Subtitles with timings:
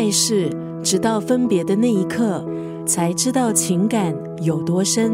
[0.00, 0.48] 爱是，
[0.82, 2.42] 直到分别的那一刻，
[2.86, 5.12] 才知道情感有多深。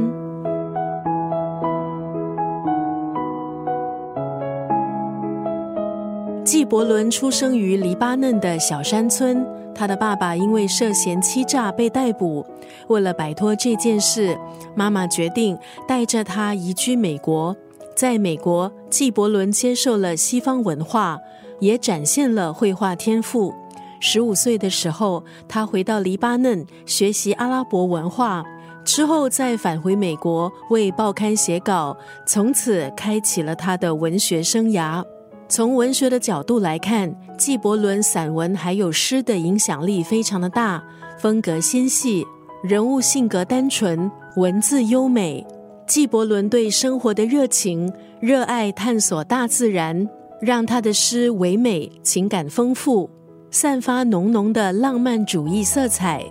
[6.44, 9.44] 纪伯伦出生于黎巴嫩的小山村，
[9.74, 12.46] 他的爸爸因为涉嫌欺诈被逮捕。
[12.86, 14.38] 为了摆脱这件事，
[14.76, 15.58] 妈妈决定
[15.88, 17.56] 带着他移居美国。
[17.96, 21.18] 在美国，纪伯伦接受了西方文化，
[21.58, 23.52] 也展现了绘画天赋。
[24.00, 28.44] 十五岁的时候，他回到黎巴嫩学习阿拉伯文化，
[28.84, 31.96] 之后再返回美国为报刊写稿，
[32.26, 35.04] 从此开启了他的文学生涯。
[35.48, 40.82] 从文学的角度来看，纪伯伦散文还有诗的影响力非常的大，
[41.18, 42.24] 风格纤细，
[42.62, 45.46] 人物性格单纯，文字优美。
[45.86, 50.08] 纪伯伦对生活的热情，热爱探索大自然，
[50.40, 53.08] 让他的诗唯美，情感丰富，
[53.50, 56.24] 散发浓浓的浪漫主义色彩。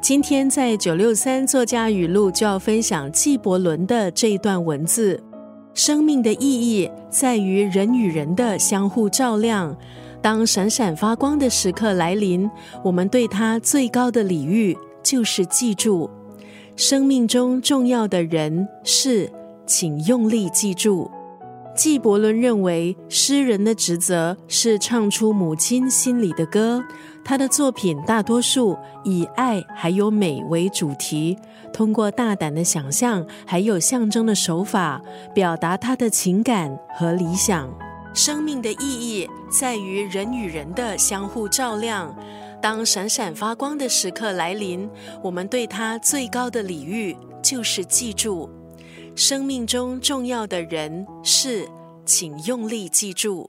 [0.00, 5.22] 今天在九六三作家语录就要分享纪伯伦的这一段文字。
[5.74, 9.76] 生命的意义在于人与人的相互照亮。
[10.20, 12.48] 当闪闪发光的时刻来临，
[12.84, 16.08] 我们对它最高的礼遇就是记住
[16.76, 19.30] 生命中重要的人事，
[19.66, 21.10] 请用力记住。
[21.74, 26.84] 纪伯伦认为，诗人的职责是唱出母亲心里的歌。
[27.24, 31.36] 他的作品大多数以爱还有美为主题，
[31.72, 35.00] 通过大胆的想象还有象征的手法，
[35.34, 37.72] 表达他的情感和理想。
[38.12, 42.14] 生命的意义在于人与人的相互照亮。
[42.60, 44.88] 当闪闪发光的时刻来临，
[45.22, 48.48] 我们对他最高的礼遇就是记住
[49.14, 51.68] 生命中重要的人事，
[52.06, 53.48] 请用力记住。